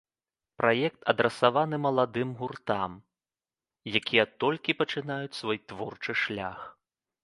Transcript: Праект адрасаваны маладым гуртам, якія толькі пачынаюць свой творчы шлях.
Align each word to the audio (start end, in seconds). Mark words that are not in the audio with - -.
Праект 0.61 0.99
адрасаваны 1.13 1.75
маладым 1.85 2.33
гуртам, 2.41 2.91
якія 4.03 4.25
толькі 4.45 4.79
пачынаюць 4.85 5.39
свой 5.45 5.57
творчы 5.73 6.11
шлях. 6.29 6.59